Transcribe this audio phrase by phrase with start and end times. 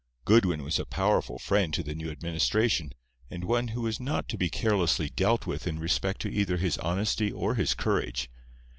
[0.25, 2.93] Goodwin was a powerful friend to the new administration,
[3.29, 6.79] and one who was not to be carelessly dealt with in respect to either his
[6.79, 8.27] honesty or his courage.